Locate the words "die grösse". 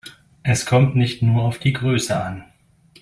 1.59-2.19